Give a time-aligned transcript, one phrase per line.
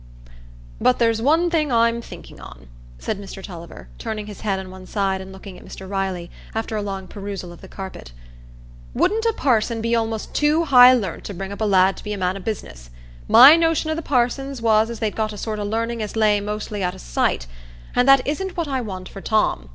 [0.81, 4.87] "But there's one thing I'm thinking on," said Mr Tulliver, turning his head on one
[4.87, 8.11] side and looking at Mr Riley, after a long perusal of the carpet.
[8.95, 12.13] "Wouldn't a parson be almost too high learnt to bring up a lad to be
[12.13, 12.89] a man o' business?
[13.27, 16.39] My notion o' the parsons was as they'd got a sort o' learning as lay
[16.41, 17.45] mostly out o' sight.
[17.95, 19.69] And that isn't what I want for Tom.